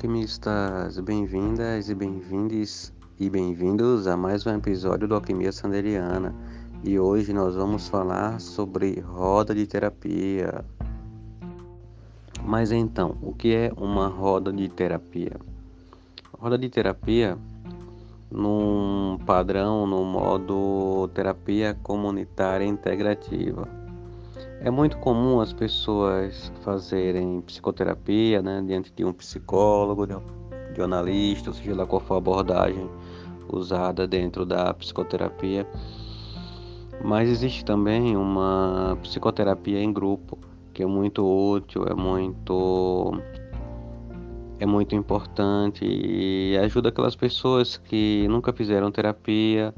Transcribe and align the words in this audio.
Alquimistas! 0.00 0.98
Bem-vindas 0.98 1.90
e 1.90 1.94
bem-vindes 1.94 2.90
e 3.18 3.28
bem-vindos 3.28 4.06
a 4.06 4.16
mais 4.16 4.46
um 4.46 4.50
episódio 4.56 5.06
do 5.06 5.14
Alquimia 5.14 5.52
Sanderiana. 5.52 6.34
E 6.82 6.98
hoje 6.98 7.34
nós 7.34 7.54
vamos 7.54 7.86
falar 7.86 8.40
sobre 8.40 8.98
roda 9.00 9.54
de 9.54 9.66
terapia. 9.66 10.64
Mas 12.42 12.72
então, 12.72 13.18
o 13.20 13.34
que 13.34 13.54
é 13.54 13.70
uma 13.76 14.08
roda 14.08 14.50
de 14.50 14.70
terapia? 14.70 15.36
Roda 16.32 16.56
de 16.56 16.70
terapia, 16.70 17.36
num 18.30 19.18
padrão, 19.26 19.86
no 19.86 20.02
modo 20.02 21.10
terapia 21.12 21.76
comunitária 21.82 22.64
integrativa 22.64 23.79
é 24.60 24.70
muito 24.70 24.98
comum 24.98 25.40
as 25.40 25.52
pessoas 25.52 26.52
fazerem 26.62 27.40
psicoterapia 27.40 28.42
né, 28.42 28.62
diante 28.66 28.92
de 28.92 29.04
um 29.04 29.12
psicólogo, 29.12 30.06
de 30.06 30.80
um 30.80 30.84
analista, 30.84 31.52
seja 31.52 31.74
lá 31.74 31.86
qual 31.86 32.00
for 32.00 32.14
a 32.14 32.18
abordagem 32.18 32.88
usada 33.50 34.06
dentro 34.06 34.44
da 34.44 34.72
psicoterapia. 34.74 35.66
Mas 37.02 37.30
existe 37.30 37.64
também 37.64 38.14
uma 38.16 38.98
psicoterapia 39.02 39.82
em 39.82 39.90
grupo, 39.90 40.38
que 40.74 40.82
é 40.82 40.86
muito 40.86 41.24
útil, 41.24 41.86
é 41.86 41.94
muito 41.94 43.12
é 44.58 44.66
muito 44.66 44.94
importante 44.94 45.86
e 45.86 46.54
ajuda 46.58 46.90
aquelas 46.90 47.16
pessoas 47.16 47.78
que 47.78 48.28
nunca 48.28 48.52
fizeram 48.52 48.92
terapia, 48.92 49.74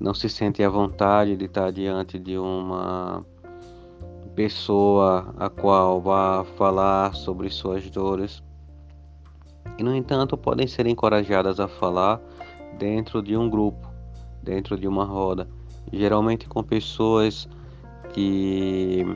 não 0.00 0.14
se 0.14 0.30
sentem 0.30 0.64
à 0.64 0.70
vontade 0.70 1.36
de 1.36 1.44
estar 1.44 1.70
diante 1.70 2.18
de 2.18 2.38
uma 2.38 3.26
pessoa 4.36 5.34
a 5.38 5.48
qual 5.48 5.98
vá 5.98 6.44
falar 6.56 7.14
sobre 7.14 7.48
suas 7.48 7.88
dores. 7.88 8.42
E, 9.78 9.82
no 9.82 9.96
entanto, 9.96 10.36
podem 10.36 10.66
ser 10.66 10.86
encorajadas 10.86 11.58
a 11.58 11.66
falar 11.66 12.20
dentro 12.78 13.22
de 13.22 13.34
um 13.34 13.48
grupo, 13.48 13.90
dentro 14.42 14.78
de 14.78 14.86
uma 14.86 15.04
roda, 15.04 15.48
geralmente 15.90 16.46
com 16.46 16.62
pessoas 16.62 17.48
que, 18.12 19.06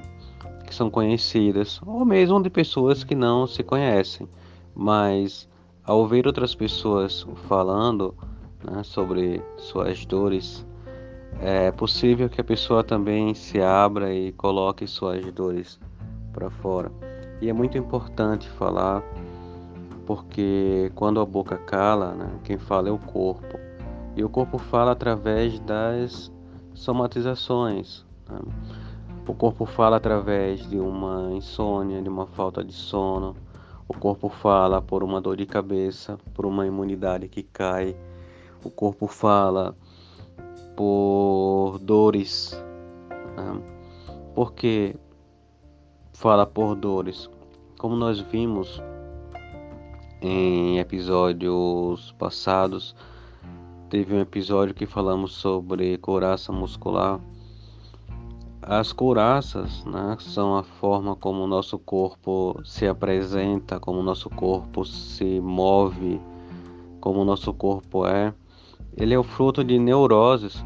que 0.67 0.75
são 0.75 0.91
conhecidas, 0.91 1.81
ou 1.85 2.05
mesmo 2.07 2.43
de 2.43 2.49
pessoas 2.49 3.05
que 3.05 3.15
não 3.15 3.47
se 3.47 3.63
conhecem, 3.63 4.27
mas 4.75 5.47
ao 5.85 6.07
ver 6.07 6.27
outras 6.27 6.55
pessoas 6.55 7.27
falando 7.47 8.15
né, 8.65 8.83
sobre 8.83 9.43
suas 9.59 10.07
dores, 10.07 10.67
é 11.39 11.71
possível 11.71 12.29
que 12.29 12.41
a 12.41 12.45
pessoa 12.45 12.83
também 12.83 13.35
se 13.35 13.61
abra 13.61 14.13
e 14.13 14.33
coloque 14.33 14.87
suas 14.87 15.25
dores 15.33 15.79
para 16.33 16.51
fora. 16.51 16.91
E 17.41 17.49
é 17.49 17.53
muito 17.53 17.79
importante 17.79 18.49
falar, 18.51 19.03
porque 20.07 20.93
quando 20.95 21.21
a 21.21 21.25
boca 21.25 21.57
cala, 21.57 22.13
né, 22.13 22.31
quem 22.45 22.59
fala 22.59 22.89
é 22.89 22.93
o 22.93 22.99
corpo. 22.99 23.59
E 24.17 24.25
o 24.25 24.29
corpo 24.29 24.59
fala 24.59 24.93
através 24.93 25.59
das 25.61 26.31
somatizações. 26.75 28.05
Né? 28.29 28.39
O 29.27 29.35
corpo 29.35 29.65
fala 29.65 29.97
através 29.97 30.69
de 30.69 30.79
uma 30.79 31.31
insônia, 31.33 32.03
de 32.03 32.09
uma 32.09 32.27
falta 32.27 32.65
de 32.65 32.73
sono. 32.73 33.37
O 33.87 33.95
corpo 33.95 34.29
fala 34.29 34.83
por 34.83 35.03
uma 35.03 35.21
dor 35.21 35.37
de 35.37 35.47
cabeça, 35.47 36.19
por 36.35 36.45
uma 36.45 36.67
imunidade 36.67 37.29
que 37.29 37.43
cai. 37.43 37.97
O 38.65 38.71
corpo 38.71 39.07
fala 39.07 39.77
por 40.81 41.79
dores. 41.79 42.59
Né? 43.37 43.61
Por 44.35 44.55
que 44.55 44.97
fala 46.15 46.47
por 46.47 46.75
dores? 46.75 47.29
Como 47.79 47.95
nós 47.95 48.19
vimos 48.19 48.83
em 50.23 50.79
episódios 50.79 52.13
passados, 52.19 52.97
teve 53.91 54.15
um 54.15 54.21
episódio 54.21 54.75
que 54.75 54.87
falamos 54.87 55.35
sobre 55.35 55.99
couraça 55.99 56.51
muscular. 56.51 57.21
As 58.63 58.91
couraças 58.91 59.85
né, 59.85 60.17
são 60.19 60.57
a 60.57 60.63
forma 60.63 61.15
como 61.15 61.43
o 61.43 61.47
nosso 61.47 61.79
corpo 61.79 62.59
se 62.65 62.87
apresenta, 62.87 63.79
como 63.79 63.99
o 63.99 64.03
nosso 64.03 64.31
corpo 64.31 64.87
se 64.87 65.41
move, 65.41 66.19
como 67.03 67.21
o 67.21 67.25
nosso 67.27 67.53
corpo 67.53 68.07
é. 68.07 68.33
Ele 68.97 69.15
é 69.15 69.19
o 69.19 69.23
fruto 69.23 69.63
de 69.63 69.79
neuroses 69.79 70.65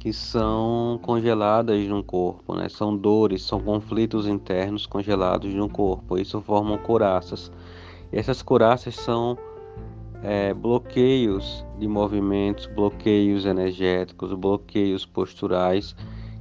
que 0.00 0.12
são 0.14 0.98
congeladas 1.02 1.86
no 1.86 2.02
corpo, 2.02 2.54
né? 2.54 2.68
São 2.70 2.96
dores, 2.96 3.42
são 3.42 3.60
conflitos 3.60 4.26
internos 4.26 4.86
congelados 4.86 5.52
no 5.52 5.68
corpo. 5.68 6.16
Isso 6.16 6.40
formam 6.40 6.78
couraças. 6.78 7.52
E 8.10 8.18
essas 8.18 8.42
couraças 8.42 8.94
são 8.94 9.36
é, 10.22 10.54
bloqueios 10.54 11.64
de 11.78 11.86
movimentos, 11.86 12.66
bloqueios 12.66 13.44
energéticos, 13.44 14.32
bloqueios 14.32 15.04
posturais 15.04 15.94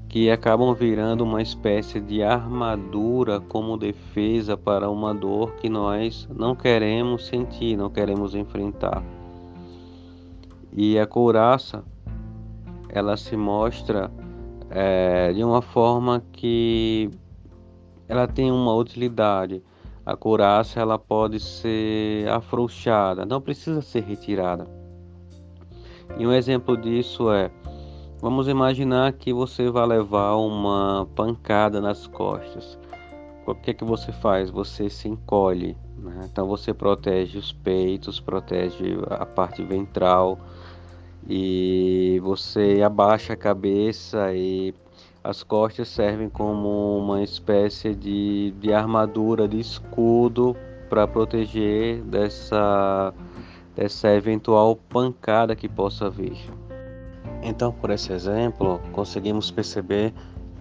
que 0.08 0.32
acabam 0.32 0.74
virando 0.74 1.24
uma 1.24 1.42
espécie 1.42 2.00
de 2.00 2.24
armadura 2.24 3.40
como 3.42 3.78
defesa 3.78 4.58
para 4.58 4.90
uma 4.90 5.14
dor 5.14 5.54
que 5.58 5.70
nós 5.70 6.28
não 6.36 6.56
queremos 6.56 7.28
sentir, 7.28 7.78
não 7.78 7.92
queremos 7.92 8.34
enfrentar. 8.34 9.04
E 10.82 10.98
a 10.98 11.06
couraça 11.06 11.84
ela 12.88 13.18
se 13.18 13.36
mostra 13.36 14.10
é, 14.70 15.34
de 15.34 15.44
uma 15.44 15.62
forma 15.62 16.24
que 16.32 17.12
ela 18.08 18.26
tem 18.26 18.50
uma 18.50 18.74
utilidade. 18.74 19.62
A 20.06 20.16
couraça 20.16 20.80
ela 20.80 20.98
pode 20.98 21.38
ser 21.42 22.30
afrouxada, 22.30 23.26
não 23.26 23.42
precisa 23.42 23.82
ser 23.82 24.06
retirada. 24.06 24.68
E 26.18 26.26
um 26.26 26.32
exemplo 26.32 26.78
disso 26.78 27.30
é, 27.30 27.52
vamos 28.22 28.48
imaginar 28.48 29.12
que 29.12 29.34
você 29.34 29.70
vai 29.70 29.86
levar 29.86 30.38
uma 30.38 31.06
pancada 31.14 31.82
nas 31.82 32.08
costas. 32.08 32.80
O 33.46 33.54
que 33.54 33.72
é 33.72 33.74
que 33.74 33.84
você 33.84 34.14
faz? 34.14 34.50
Você 34.50 34.90
se 34.90 35.10
encolhe, 35.10 35.76
né? 35.98 36.26
então 36.32 36.48
você 36.48 36.74
protege 36.74 37.38
os 37.38 37.52
peitos, 37.52 38.22
protege 38.22 38.98
a 39.10 39.26
parte 39.26 39.62
ventral, 39.62 40.40
e 41.28 42.20
você 42.24 42.82
abaixa 42.84 43.34
a 43.34 43.38
cabeça 43.38 44.34
e 44.34 44.74
as 45.24 45.44
costas 45.44 45.90
servem 45.90 46.30
como 46.30 46.98
uma 46.98 47.22
espécie 47.22 47.94
de, 47.94 48.52
de 48.60 48.74
armadura, 48.74 49.48
de 49.48 49.60
escudo 49.60 50.56
para 50.90 51.08
proteger 51.08 52.02
dessa, 52.04 53.14
dessa 53.76 54.10
eventual 54.10 54.76
pancada 54.76 55.56
que 55.56 55.68
possa 55.68 56.10
vir. 56.10 56.38
Então, 57.44 57.72
por 57.72 57.90
esse 57.90 58.12
exemplo, 58.12 58.80
conseguimos 58.92 59.52
perceber 59.52 60.14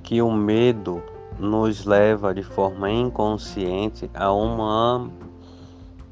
que 0.03 0.21
o 0.21 0.31
medo 0.31 1.03
nos 1.39 1.85
leva 1.85 2.35
de 2.35 2.43
forma 2.43 2.91
inconsciente 2.91 4.11
a 4.15 4.33
uma 4.33 5.11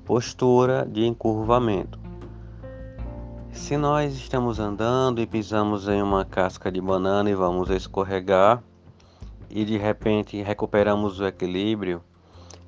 postura 0.05 0.87
de 0.87 1.05
encurvamento. 1.05 2.06
Se 3.57 3.77
nós 3.77 4.15
estamos 4.15 4.61
andando 4.61 5.21
e 5.21 5.27
pisamos 5.27 5.89
em 5.89 6.01
uma 6.01 6.25
casca 6.25 6.71
de 6.71 6.81
banana 6.81 7.31
e 7.31 7.35
vamos 7.35 7.69
escorregar 7.71 8.63
e 9.51 9.65
de 9.65 9.77
repente 9.77 10.41
recuperamos 10.41 11.19
o 11.19 11.27
equilíbrio, 11.27 12.01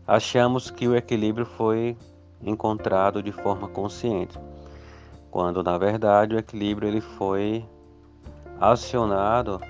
achamos 0.06 0.70
que 0.72 0.88
o 0.88 0.96
equilíbrio 0.96 1.46
foi 1.46 1.96
encontrado 2.42 3.22
de 3.22 3.30
forma 3.30 3.68
consciente, 3.68 4.36
quando 5.30 5.62
na 5.62 5.76
verdade 5.78 6.34
o 6.34 6.38
equilíbrio 6.38 6.88
ele 6.88 7.02
foi 7.02 7.64
acionado 8.58 9.60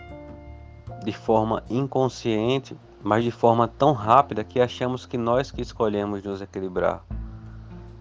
de 1.05 1.13
forma 1.13 1.63
inconsciente, 1.69 2.75
mas 3.03 3.23
de 3.23 3.33
forma 3.33 3.69
tão 3.69 3.93
rápida 3.93 4.45
que 4.45 4.61
achamos 4.61 5.05
que 5.05 5.19
nós 5.19 5.51
que 5.51 5.61
escolhemos 5.61 6.23
nos 6.23 6.41
equilibrar. 6.41 7.05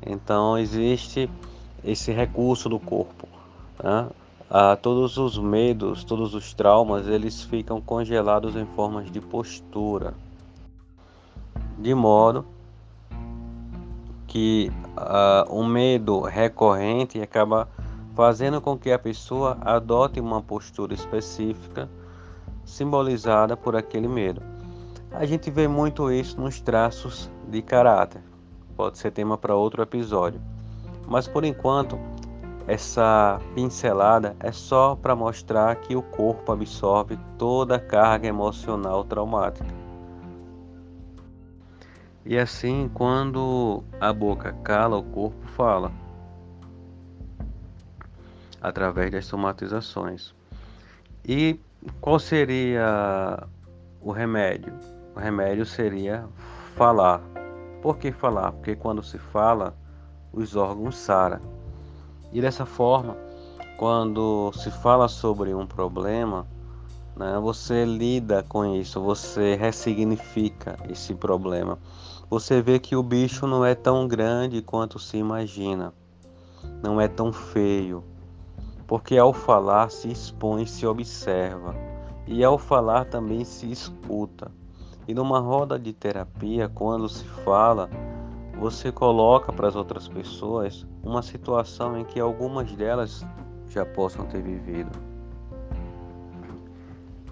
Então 0.06 0.58
existe 0.58 1.30
esse 1.84 2.12
recurso 2.12 2.70
do 2.70 2.80
corpo. 2.80 3.28
Né? 3.84 4.10
ah, 4.50 4.76
todos 4.76 5.18
os 5.18 5.38
medos, 5.38 6.04
todos 6.04 6.34
os 6.34 6.54
traumas, 6.54 7.08
eles 7.08 7.44
ficam 7.44 7.82
congelados 7.82 8.56
em 8.56 8.66
formas 8.66 9.12
de 9.12 9.20
postura, 9.20 10.14
de 11.78 11.94
modo 11.94 12.46
que 14.26 14.72
ah, 14.96 15.46
o 15.50 15.64
medo 15.64 16.22
recorrente 16.22 17.22
acaba 17.22 17.68
fazendo 18.16 18.60
com 18.62 18.78
que 18.78 18.92
a 18.92 18.98
pessoa 18.98 19.58
adote 19.62 20.20
uma 20.20 20.42
postura 20.42 20.94
específica 20.94 21.90
simbolizada 22.66 23.56
por 23.56 23.76
aquele 23.76 24.08
medo. 24.08 24.42
A 25.12 25.26
gente 25.26 25.50
vê 25.50 25.68
muito 25.68 26.12
isso 26.12 26.40
nos 26.40 26.60
traços 26.60 27.30
de 27.48 27.62
caráter. 27.62 28.22
Pode 28.76 28.98
ser 28.98 29.12
tema 29.12 29.38
para 29.38 29.56
outro 29.56 29.82
episódio. 29.82 30.42
Mas 31.08 31.28
por 31.28 31.46
enquanto, 31.46 31.98
essa 32.68 33.40
pincelada 33.56 34.36
é 34.42 34.52
só 34.52 34.96
para 34.96 35.16
mostrar 35.16 35.76
que 35.78 35.96
o 35.96 36.02
corpo 36.02 36.52
absorve 36.52 37.18
toda 37.38 37.78
a 37.78 37.80
carga 37.80 38.28
emocional 38.28 39.06
traumática. 39.06 39.74
E 42.26 42.38
assim, 42.38 42.92
quando 42.94 43.86
a 44.02 44.12
boca 44.12 44.52
cala, 44.64 44.98
o 44.98 45.04
corpo 45.04 45.48
fala, 45.56 45.94
através 48.62 49.10
das 49.10 49.26
somatizações. 49.26 50.36
E 51.26 51.58
qual 52.02 52.20
seria 52.20 53.48
o 54.02 54.12
remédio? 54.12 54.74
O 55.16 55.20
remédio 55.20 55.66
seria 55.66 56.26
falar. 56.76 57.22
Por 57.82 57.98
que 57.98 58.12
falar? 58.12 58.52
Porque 58.52 58.76
quando 58.76 59.02
se 59.02 59.18
fala, 59.18 59.74
os 60.32 60.56
órgãos 60.56 60.98
saram. 60.98 61.40
E 62.32 62.42
dessa 62.42 62.66
forma, 62.66 63.16
quando 63.78 64.52
se 64.54 64.70
fala 64.70 65.08
sobre 65.08 65.54
um 65.54 65.66
problema, 65.66 66.46
né, 67.16 67.40
você 67.42 67.86
lida 67.86 68.44
com 68.44 68.66
isso, 68.76 69.02
você 69.02 69.56
ressignifica 69.56 70.78
esse 70.90 71.14
problema. 71.16 71.80
Você 72.30 72.62
vê 72.62 72.80
que 72.80 72.96
o 72.96 73.04
bicho 73.04 73.48
não 73.48 73.64
é 73.66 73.74
tão 73.74 74.08
grande 74.08 74.62
quanto 74.62 75.00
se 75.00 75.18
imagina, 75.18 75.94
não 76.84 77.00
é 77.00 77.08
tão 77.08 77.32
feio, 77.32 78.04
porque 78.86 79.18
ao 79.18 79.32
falar 79.32 79.90
se 79.90 80.12
expõe, 80.12 80.66
se 80.66 80.86
observa, 80.86 81.74
e 82.28 82.44
ao 82.44 82.58
falar 82.58 83.06
também 83.06 83.46
se 83.46 83.72
escuta. 83.72 84.52
E 85.08 85.14
numa 85.14 85.40
roda 85.40 85.80
de 85.80 85.94
terapia, 85.94 86.68
quando 86.68 87.08
se 87.08 87.24
fala, 87.46 87.90
você 88.60 88.92
coloca 88.92 89.54
para 89.54 89.68
as 89.68 89.76
outras 89.76 90.08
pessoas 90.08 90.86
uma 91.04 91.22
situação 91.22 91.98
em 91.98 92.04
que 92.04 92.20
algumas 92.20 92.72
delas 92.72 93.26
já 93.70 93.86
possam 93.86 94.26
ter 94.26 94.42
vivido. 94.42 94.92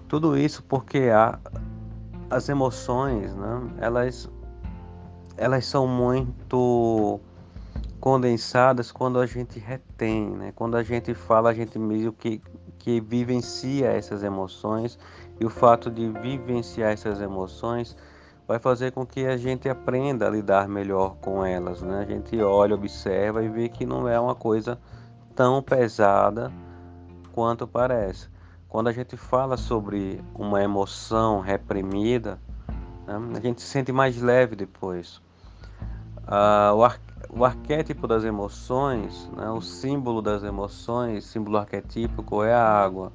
Tudo 0.08 0.38
isso 0.38 0.62
porque 0.64 1.08
as 2.30 2.48
emoções, 2.48 3.34
né, 3.34 3.60
elas, 3.78 4.30
elas 5.36 5.66
são 5.66 5.86
muito 5.86 7.20
condensadas 8.00 8.92
quando 8.92 9.18
a 9.18 9.26
gente 9.26 9.58
retém, 9.58 10.30
né? 10.30 10.52
quando 10.54 10.76
a 10.76 10.82
gente 10.84 11.12
fala, 11.12 11.50
a 11.50 11.54
gente 11.54 11.76
meio 11.76 12.12
que, 12.12 12.40
que 12.78 13.00
vivencia 13.00 13.88
essas 13.88 14.22
emoções 14.22 14.96
e 15.40 15.44
o 15.44 15.50
fato 15.50 15.90
de 15.90 16.08
vivenciar 16.08 16.92
essas 16.92 17.20
emoções 17.20 17.96
vai 18.46 18.58
fazer 18.58 18.92
com 18.92 19.04
que 19.04 19.26
a 19.26 19.36
gente 19.36 19.68
aprenda 19.68 20.26
a 20.26 20.30
lidar 20.30 20.68
melhor 20.68 21.16
com 21.16 21.44
elas. 21.44 21.82
Né? 21.82 22.00
A 22.00 22.04
gente 22.04 22.40
olha, 22.40 22.74
observa 22.74 23.42
e 23.42 23.48
vê 23.48 23.68
que 23.68 23.84
não 23.84 24.08
é 24.08 24.18
uma 24.18 24.34
coisa 24.34 24.78
tão 25.34 25.62
pesada 25.62 26.52
quanto 27.32 27.66
parece. 27.66 28.28
Quando 28.68 28.88
a 28.88 28.92
gente 28.92 29.16
fala 29.16 29.56
sobre 29.56 30.22
uma 30.34 30.62
emoção 30.62 31.40
reprimida, 31.40 32.38
né, 33.06 33.14
a 33.36 33.40
gente 33.40 33.60
se 33.60 33.68
sente 33.68 33.92
mais 33.92 34.20
leve 34.20 34.54
depois. 34.56 35.20
Ah, 36.26 36.72
o, 36.74 36.84
ar, 36.84 37.00
o, 37.30 37.44
arquétipo 37.44 38.06
das 38.06 38.24
emoções, 38.24 39.30
né, 39.36 39.48
o 39.50 39.60
símbolo 39.60 40.20
das 40.20 40.42
emoções, 40.42 41.24
símbolo 41.24 41.58
arquetípico 41.58 42.42
é 42.42 42.52
a 42.52 42.62
água. 42.62 43.12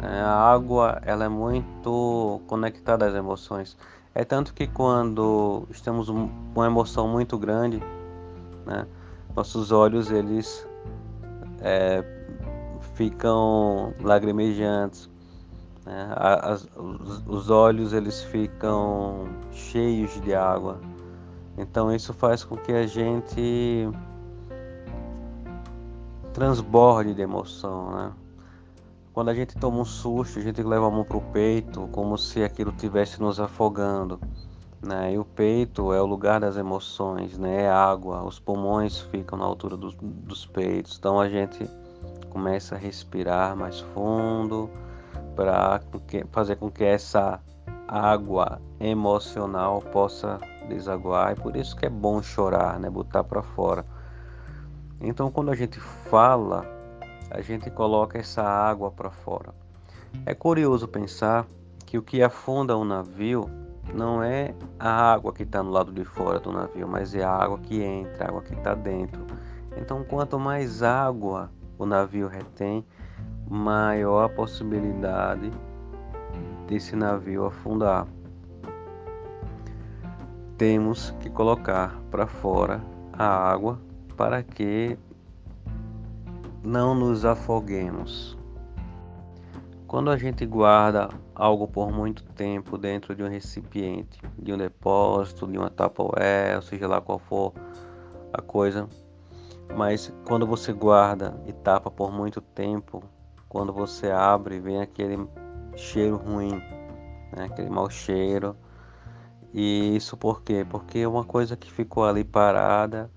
Né? 0.00 0.20
A 0.22 0.52
água 0.52 1.00
ela 1.04 1.24
é 1.24 1.28
muito 1.28 2.40
conectada 2.46 3.06
às 3.06 3.14
emoções. 3.14 3.76
É 4.14 4.24
tanto 4.24 4.52
que 4.52 4.66
quando 4.66 5.66
estamos 5.70 6.08
com 6.08 6.28
uma 6.54 6.66
emoção 6.66 7.06
muito 7.06 7.38
grande, 7.38 7.80
né, 8.66 8.86
nossos 9.36 9.70
olhos 9.70 10.10
eles 10.10 10.66
é, 11.60 12.04
ficam 12.94 13.94
lagrimejantes, 14.00 15.08
né, 15.86 16.12
as, 16.16 16.68
os, 16.76 17.26
os 17.26 17.50
olhos 17.50 17.92
eles 17.92 18.22
ficam 18.24 19.28
cheios 19.52 20.20
de 20.22 20.34
água. 20.34 20.80
Então 21.56 21.94
isso 21.94 22.12
faz 22.12 22.42
com 22.42 22.56
que 22.56 22.72
a 22.72 22.86
gente 22.86 23.88
transborde 26.32 27.14
de 27.14 27.22
emoção, 27.22 27.90
né? 27.90 28.12
Quando 29.12 29.28
a 29.28 29.34
gente 29.34 29.56
toma 29.56 29.80
um 29.80 29.84
susto, 29.84 30.38
a 30.38 30.42
gente 30.42 30.62
leva 30.62 30.86
a 30.86 30.90
mão 30.90 31.04
para 31.04 31.16
o 31.16 31.20
peito, 31.20 31.88
como 31.90 32.16
se 32.16 32.44
aquilo 32.44 32.70
estivesse 32.70 33.20
nos 33.20 33.40
afogando. 33.40 34.20
Né? 34.80 35.14
E 35.14 35.18
o 35.18 35.24
peito 35.24 35.92
é 35.92 36.00
o 36.00 36.06
lugar 36.06 36.40
das 36.40 36.56
emoções, 36.56 37.36
né? 37.36 37.64
é 37.64 37.70
água, 37.70 38.22
os 38.22 38.38
pulmões 38.38 39.00
ficam 39.00 39.36
na 39.36 39.44
altura 39.44 39.76
dos, 39.76 39.96
dos 40.00 40.46
peitos. 40.46 40.96
Então 40.96 41.20
a 41.20 41.28
gente 41.28 41.68
começa 42.30 42.76
a 42.76 42.78
respirar 42.78 43.56
mais 43.56 43.80
fundo 43.80 44.70
para 45.34 45.80
fazer 46.30 46.54
com 46.56 46.70
que 46.70 46.84
essa 46.84 47.40
água 47.88 48.60
emocional 48.78 49.82
possa 49.82 50.38
desaguar. 50.68 51.32
E 51.32 51.34
por 51.34 51.56
isso 51.56 51.74
que 51.74 51.84
é 51.84 51.90
bom 51.90 52.22
chorar, 52.22 52.78
né? 52.78 52.88
botar 52.88 53.24
para 53.24 53.42
fora. 53.42 53.84
Então 55.00 55.32
quando 55.32 55.50
a 55.50 55.56
gente 55.56 55.80
fala 55.80 56.79
a 57.30 57.40
gente 57.40 57.70
coloca 57.70 58.18
essa 58.18 58.42
água 58.42 58.90
para 58.90 59.10
fora. 59.10 59.54
É 60.26 60.34
curioso 60.34 60.88
pensar 60.88 61.46
que 61.86 61.96
o 61.96 62.02
que 62.02 62.22
afunda 62.22 62.76
um 62.76 62.84
navio 62.84 63.48
não 63.94 64.22
é 64.22 64.54
a 64.78 65.12
água 65.12 65.32
que 65.32 65.44
está 65.44 65.62
no 65.62 65.70
lado 65.70 65.92
de 65.92 66.04
fora 66.04 66.38
do 66.38 66.52
navio, 66.52 66.86
mas 66.88 67.14
é 67.14 67.22
a 67.22 67.30
água 67.30 67.58
que 67.58 67.82
entra, 67.82 68.24
a 68.24 68.28
água 68.28 68.42
que 68.42 68.54
está 68.54 68.74
dentro. 68.74 69.26
Então, 69.76 70.04
quanto 70.04 70.38
mais 70.38 70.82
água 70.82 71.50
o 71.78 71.86
navio 71.86 72.28
retém, 72.28 72.84
maior 73.48 74.24
a 74.24 74.28
possibilidade 74.28 75.50
desse 76.66 76.94
navio 76.94 77.46
afundar. 77.46 78.06
Temos 80.56 81.12
que 81.20 81.30
colocar 81.30 81.98
para 82.10 82.26
fora 82.26 82.80
a 83.12 83.26
água 83.26 83.80
para 84.16 84.42
que 84.42 84.98
não 86.62 86.94
nos 86.94 87.24
afoguemos. 87.24 88.36
Quando 89.86 90.10
a 90.10 90.16
gente 90.16 90.44
guarda 90.46 91.08
algo 91.34 91.66
por 91.66 91.90
muito 91.90 92.22
tempo 92.22 92.76
dentro 92.76 93.14
de 93.14 93.22
um 93.22 93.28
recipiente, 93.28 94.20
de 94.38 94.52
um 94.52 94.58
depósito, 94.58 95.46
de 95.46 95.58
uma 95.58 95.70
Tupperware, 95.70 96.62
seja 96.62 96.86
lá 96.86 97.00
qual 97.00 97.18
for 97.18 97.52
a 98.32 98.40
coisa, 98.40 98.88
mas 99.76 100.12
quando 100.26 100.46
você 100.46 100.72
guarda 100.72 101.34
e 101.46 101.52
tapa 101.52 101.90
por 101.90 102.12
muito 102.12 102.40
tempo, 102.40 103.02
quando 103.48 103.72
você 103.72 104.10
abre, 104.10 104.60
vem 104.60 104.80
aquele 104.80 105.26
cheiro 105.74 106.16
ruim, 106.16 106.62
né? 107.34 107.46
aquele 107.46 107.70
mau 107.70 107.90
cheiro. 107.90 108.54
E 109.52 109.96
isso 109.96 110.16
por 110.16 110.42
quê? 110.42 110.64
Porque 110.68 111.00
é 111.00 111.08
uma 111.08 111.24
coisa 111.24 111.56
que 111.56 111.72
ficou 111.72 112.04
ali 112.04 112.22
parada 112.22 113.10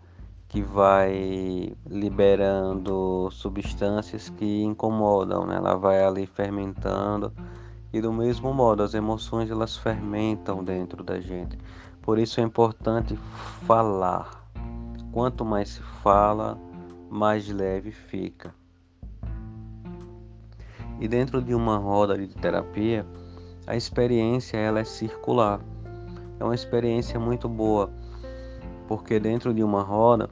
que 0.54 0.62
vai 0.62 1.76
liberando 1.90 3.28
substâncias 3.32 4.30
que 4.30 4.62
incomodam, 4.62 5.48
né? 5.48 5.56
Ela 5.56 5.74
vai 5.74 6.06
ali 6.06 6.28
fermentando 6.28 7.34
e 7.92 8.00
do 8.00 8.14
mesmo 8.14 8.54
modo 8.54 8.84
as 8.84 8.94
emoções 8.94 9.50
elas 9.50 9.76
fermentam 9.76 10.64
dentro 10.64 11.04
da 11.04 11.20
gente. 11.20 11.58
Por 12.04 12.20
isso 12.20 12.40
é 12.40 12.44
importante 12.44 13.18
falar. 13.66 14.48
Quanto 15.12 15.44
mais 15.44 15.70
se 15.70 15.82
fala, 16.04 16.56
mais 17.10 17.50
leve 17.50 17.90
fica. 17.92 18.54
E 21.00 21.08
dentro 21.08 21.42
de 21.42 21.56
uma 21.56 21.78
roda 21.78 22.16
de 22.16 22.28
terapia, 22.28 23.08
a 23.66 23.76
experiência 23.76 24.58
ela 24.58 24.82
é 24.82 24.84
circular. 24.84 25.60
É 26.40 26.44
uma 26.44 26.54
experiência 26.54 27.20
muito 27.20 27.50
boa, 27.50 27.90
porque 28.88 29.20
dentro 29.20 29.52
de 29.52 29.64
uma 29.64 29.82
roda 29.82 30.30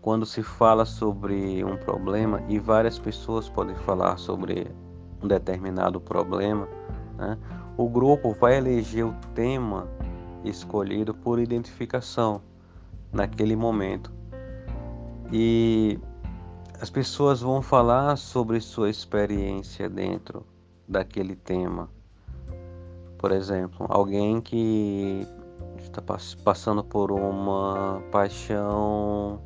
quando 0.00 0.24
se 0.24 0.42
fala 0.42 0.84
sobre 0.84 1.64
um 1.64 1.76
problema 1.76 2.42
e 2.48 2.58
várias 2.58 2.98
pessoas 2.98 3.48
podem 3.48 3.74
falar 3.76 4.16
sobre 4.18 4.70
um 5.22 5.26
determinado 5.28 6.00
problema, 6.00 6.68
né? 7.16 7.36
o 7.76 7.88
grupo 7.88 8.32
vai 8.32 8.56
eleger 8.56 9.04
o 9.04 9.14
tema 9.34 9.88
escolhido 10.44 11.12
por 11.14 11.38
identificação 11.38 12.40
naquele 13.12 13.56
momento. 13.56 14.12
E 15.32 15.98
as 16.80 16.90
pessoas 16.90 17.40
vão 17.40 17.60
falar 17.60 18.16
sobre 18.16 18.60
sua 18.60 18.88
experiência 18.88 19.88
dentro 19.88 20.46
daquele 20.86 21.34
tema. 21.34 21.90
Por 23.18 23.32
exemplo, 23.32 23.84
alguém 23.90 24.40
que 24.40 25.26
está 25.78 26.00
passando 26.44 26.84
por 26.84 27.10
uma 27.10 28.00
paixão, 28.12 29.40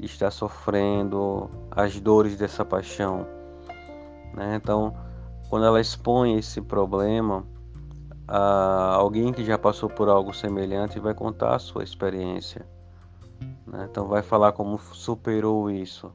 está 0.00 0.30
sofrendo 0.30 1.50
as 1.70 1.98
dores 2.00 2.36
dessa 2.36 2.64
paixão. 2.64 3.26
Né? 4.34 4.56
Então, 4.56 4.94
quando 5.48 5.66
ela 5.66 5.80
expõe 5.80 6.38
esse 6.38 6.60
problema, 6.60 7.44
alguém 8.26 9.32
que 9.32 9.44
já 9.44 9.58
passou 9.58 9.88
por 9.88 10.08
algo 10.08 10.32
semelhante 10.32 11.00
vai 11.00 11.14
contar 11.14 11.56
a 11.56 11.58
sua 11.58 11.82
experiência. 11.82 12.66
Né? 13.66 13.88
Então, 13.90 14.06
vai 14.06 14.22
falar 14.22 14.52
como 14.52 14.78
superou 14.78 15.70
isso. 15.70 16.12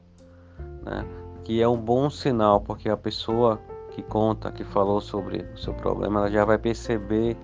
Né? 0.82 1.04
Que 1.42 1.60
é 1.60 1.68
um 1.68 1.76
bom 1.76 2.08
sinal, 2.08 2.60
porque 2.60 2.88
a 2.88 2.96
pessoa 2.96 3.60
que 3.90 4.02
conta, 4.02 4.50
que 4.50 4.64
falou 4.64 5.00
sobre 5.00 5.42
o 5.54 5.58
seu 5.58 5.74
problema, 5.74 6.20
ela 6.20 6.30
já 6.30 6.44
vai 6.44 6.58
perceber 6.58 7.36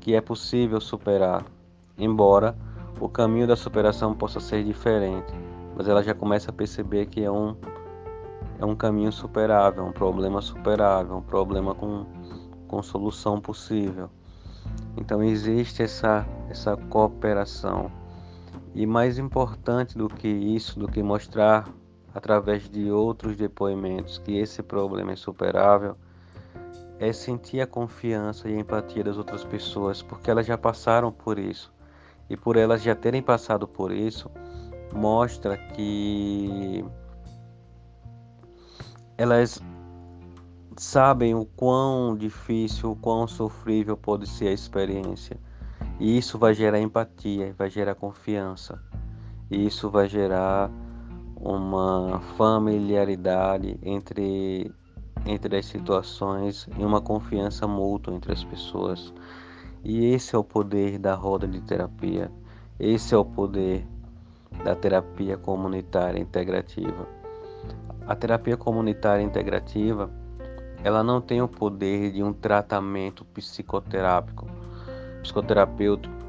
que 0.00 0.14
é 0.14 0.20
possível 0.20 0.80
superar, 0.80 1.44
embora 1.96 2.56
o 3.00 3.08
caminho 3.08 3.46
da 3.46 3.56
superação 3.56 4.14
possa 4.14 4.40
ser 4.40 4.64
diferente, 4.64 5.32
mas 5.80 5.88
ela 5.88 6.02
já 6.02 6.14
começa 6.14 6.50
a 6.50 6.52
perceber 6.52 7.06
que 7.06 7.24
é 7.24 7.30
um 7.30 7.56
é 8.58 8.64
um 8.66 8.76
caminho 8.76 9.10
superável, 9.10 9.82
um 9.82 9.92
problema 9.92 10.42
superável, 10.42 11.16
um 11.16 11.22
problema 11.22 11.74
com, 11.74 12.04
com 12.68 12.82
solução 12.82 13.40
possível. 13.40 14.10
Então 14.94 15.22
existe 15.22 15.82
essa 15.82 16.26
essa 16.50 16.76
cooperação. 16.76 17.90
E 18.74 18.84
mais 18.84 19.16
importante 19.16 19.96
do 19.96 20.06
que 20.06 20.28
isso, 20.28 20.78
do 20.78 20.86
que 20.86 21.02
mostrar 21.02 21.66
através 22.14 22.68
de 22.68 22.90
outros 22.90 23.34
depoimentos 23.34 24.18
que 24.18 24.36
esse 24.36 24.62
problema 24.62 25.12
é 25.12 25.16
superável, 25.16 25.96
é 26.98 27.10
sentir 27.10 27.62
a 27.62 27.66
confiança 27.66 28.50
e 28.50 28.54
a 28.54 28.60
empatia 28.60 29.02
das 29.02 29.16
outras 29.16 29.44
pessoas, 29.44 30.02
porque 30.02 30.30
elas 30.30 30.44
já 30.44 30.58
passaram 30.58 31.10
por 31.10 31.38
isso. 31.38 31.72
E 32.28 32.36
por 32.36 32.58
elas 32.58 32.82
já 32.82 32.94
terem 32.94 33.22
passado 33.22 33.66
por 33.66 33.90
isso, 33.90 34.30
mostra 34.92 35.56
que 35.56 36.84
elas 39.16 39.60
sabem 40.76 41.34
o 41.34 41.44
quão 41.44 42.16
difícil, 42.16 42.92
o 42.92 42.96
quão 42.96 43.26
sofrível 43.26 43.96
pode 43.96 44.26
ser 44.26 44.48
a 44.48 44.52
experiência. 44.52 45.38
E 45.98 46.16
isso 46.16 46.38
vai 46.38 46.54
gerar 46.54 46.80
empatia, 46.80 47.54
vai 47.56 47.68
gerar 47.68 47.94
confiança. 47.94 48.82
E 49.50 49.66
isso 49.66 49.90
vai 49.90 50.08
gerar 50.08 50.70
uma 51.36 52.20
familiaridade 52.38 53.78
entre, 53.82 54.72
entre 55.26 55.56
as 55.58 55.66
situações 55.66 56.66
e 56.78 56.82
uma 56.82 57.00
confiança 57.02 57.66
mútua 57.66 58.14
entre 58.14 58.32
as 58.32 58.42
pessoas. 58.42 59.12
E 59.84 60.06
esse 60.06 60.34
é 60.34 60.38
o 60.38 60.44
poder 60.44 60.98
da 60.98 61.14
roda 61.14 61.46
de 61.46 61.60
terapia. 61.60 62.32
Esse 62.78 63.14
é 63.14 63.18
o 63.18 63.24
poder 63.24 63.86
da 64.64 64.74
terapia 64.74 65.36
comunitária 65.36 66.18
integrativa. 66.18 67.06
A 68.06 68.14
terapia 68.14 68.56
comunitária 68.56 69.22
integrativa, 69.22 70.10
ela 70.82 71.02
não 71.02 71.20
tem 71.20 71.40
o 71.40 71.48
poder 71.48 72.12
de 72.12 72.22
um 72.22 72.32
tratamento 72.32 73.24
psicoterápico, 73.24 74.46
psicoterapêutico 75.22 76.20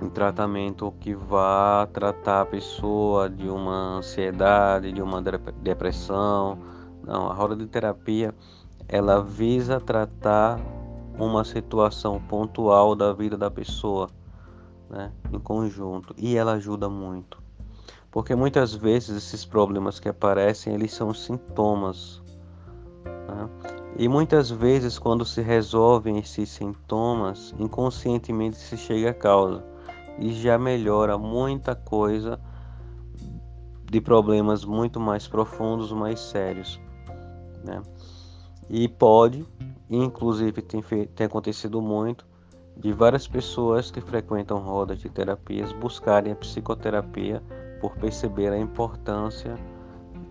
um 0.00 0.08
tratamento 0.08 0.92
que 1.00 1.14
vá 1.14 1.88
tratar 1.92 2.42
a 2.42 2.46
pessoa 2.46 3.28
de 3.28 3.48
uma 3.48 3.98
ansiedade, 3.98 4.92
de 4.92 5.02
uma 5.02 5.20
depressão. 5.60 6.58
Não, 7.04 7.28
a 7.28 7.34
roda 7.34 7.56
de 7.56 7.66
terapia 7.66 8.34
ela 8.88 9.22
visa 9.22 9.80
tratar 9.80 10.58
uma 11.18 11.44
situação 11.44 12.20
pontual 12.20 12.94
da 12.94 13.12
vida 13.12 13.36
da 13.36 13.50
pessoa, 13.50 14.08
né, 14.88 15.12
em 15.32 15.38
conjunto, 15.38 16.14
e 16.16 16.36
ela 16.36 16.52
ajuda 16.52 16.88
muito. 16.88 17.42
Porque 18.10 18.34
muitas 18.34 18.74
vezes 18.74 19.16
esses 19.16 19.44
problemas 19.44 20.00
que 20.00 20.08
aparecem, 20.08 20.74
eles 20.74 20.92
são 20.92 21.12
sintomas. 21.12 22.22
Né? 23.04 23.48
E 23.96 24.08
muitas 24.08 24.50
vezes 24.50 24.98
quando 24.98 25.24
se 25.24 25.42
resolvem 25.42 26.18
esses 26.18 26.48
sintomas, 26.48 27.54
inconscientemente 27.58 28.56
se 28.56 28.76
chega 28.76 29.10
à 29.10 29.14
causa 29.14 29.64
e 30.18 30.32
já 30.32 30.58
melhora 30.58 31.18
muita 31.18 31.74
coisa 31.74 32.40
de 33.90 34.00
problemas 34.00 34.64
muito 34.64 35.00
mais 35.00 35.26
profundos, 35.26 35.92
mais 35.92 36.20
sérios. 36.20 36.80
Né? 37.64 37.82
E 38.68 38.88
pode, 38.88 39.46
inclusive 39.88 40.60
tem, 40.62 40.82
tem 40.82 41.26
acontecido 41.26 41.80
muito, 41.80 42.26
de 42.78 42.92
várias 42.92 43.26
pessoas 43.26 43.90
que 43.90 44.00
frequentam 44.00 44.58
rodas 44.58 45.00
de 45.00 45.08
terapias 45.08 45.72
buscarem 45.72 46.32
a 46.32 46.36
psicoterapia 46.36 47.42
por 47.80 47.96
perceber 47.96 48.52
a 48.52 48.58
importância 48.58 49.56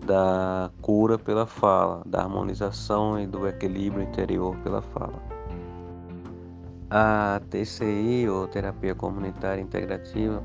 da 0.06 0.70
cura 0.80 1.18
pela 1.18 1.46
fala, 1.46 2.02
da 2.06 2.22
harmonização 2.22 3.20
e 3.20 3.26
do 3.26 3.46
equilíbrio 3.46 4.02
interior 4.02 4.56
pela 4.58 4.80
fala. 4.80 5.22
A 6.90 7.42
TCI, 7.50 8.26
ou 8.30 8.48
Terapia 8.48 8.94
Comunitária 8.94 9.60
Integrativa, 9.60 10.42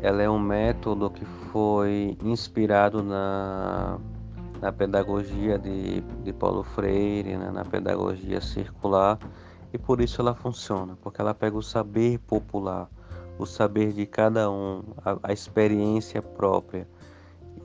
ela 0.00 0.22
é 0.22 0.30
um 0.30 0.38
método 0.38 1.10
que 1.10 1.24
foi 1.24 2.16
inspirado 2.22 3.02
na, 3.02 3.98
na 4.60 4.70
pedagogia 4.70 5.58
de, 5.58 6.00
de 6.00 6.32
Paulo 6.32 6.62
Freire, 6.62 7.36
né, 7.36 7.50
na 7.52 7.64
pedagogia 7.64 8.40
circular, 8.40 9.18
e 9.72 9.78
por 9.78 10.00
isso 10.00 10.20
ela 10.20 10.34
funciona, 10.34 10.96
porque 11.02 11.20
ela 11.20 11.34
pega 11.34 11.56
o 11.56 11.62
saber 11.62 12.18
popular, 12.20 12.88
o 13.38 13.46
saber 13.46 13.92
de 13.92 14.06
cada 14.06 14.50
um, 14.50 14.82
a, 15.04 15.30
a 15.30 15.32
experiência 15.32 16.20
própria, 16.20 16.86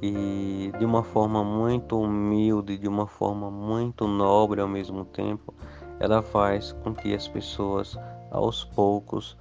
e 0.01 0.71
de 0.77 0.85
uma 0.85 1.03
forma 1.03 1.43
muito 1.43 1.99
humilde, 1.99 2.77
de 2.77 2.87
uma 2.87 3.07
forma 3.07 3.49
muito 3.49 4.07
nobre 4.07 4.61
ao 4.61 4.67
mesmo 4.67 5.03
tempo, 5.05 5.53
ela 5.99 6.21
faz 6.21 6.71
com 6.83 6.93
que 6.93 7.13
as 7.13 7.27
pessoas 7.27 7.97
aos 8.31 8.63
poucos 8.63 9.37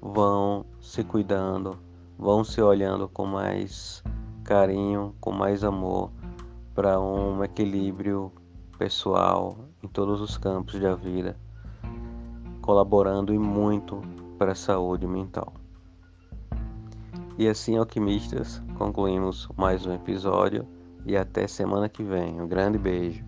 vão 0.00 0.66
se 0.80 1.04
cuidando, 1.04 1.78
vão 2.18 2.42
se 2.42 2.60
olhando 2.60 3.08
com 3.08 3.26
mais 3.26 4.02
carinho, 4.44 5.14
com 5.20 5.32
mais 5.32 5.62
amor 5.62 6.10
para 6.74 7.00
um 7.00 7.42
equilíbrio 7.42 8.30
pessoal 8.78 9.56
em 9.82 9.88
todos 9.88 10.20
os 10.20 10.36
campos 10.36 10.78
da 10.78 10.94
vida, 10.94 11.36
colaborando 12.66 13.32
e 13.32 13.38
muito 13.38 14.02
para 14.36 14.50
a 14.50 14.56
saúde 14.56 15.06
mental. 15.06 15.54
E 17.38 17.48
assim, 17.48 17.76
alquimistas, 17.76 18.60
concluímos 18.76 19.48
mais 19.56 19.86
um 19.86 19.94
episódio 19.94 20.66
e 21.06 21.16
até 21.16 21.46
semana 21.46 21.88
que 21.88 22.02
vem. 22.02 22.40
Um 22.40 22.48
grande 22.48 22.76
beijo. 22.76 23.24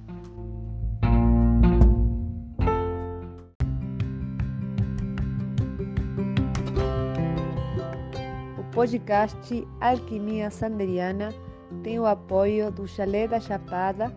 podcast 8.75 9.67
Alquimia 9.81 10.51
Sanderiana 10.51 11.35
tem 11.83 11.99
o 11.99 12.07
apoio 12.07 12.71
do 12.71 12.87
Chalé 12.87 13.27
da 13.27 13.41
Chapada, 13.41 14.13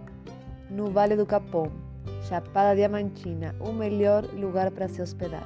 no 0.70 0.92
Vale 0.92 1.16
do 1.16 1.26
Capão, 1.26 1.72
Chapada 2.28 2.76
Diamantina, 2.76 3.56
o 3.60 3.72
melhor 3.72 4.24
lugar 4.34 4.72
para 4.72 4.88
se 4.88 5.02
hospedar. 5.02 5.44